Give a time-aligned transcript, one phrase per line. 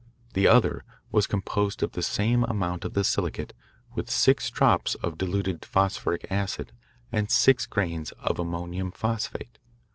[0.33, 3.53] The other was composed of the same amount of the silicate
[3.93, 6.71] with six drops of dilute phosphoric acid
[7.11, 9.59] and six grains of ammonium phosphate.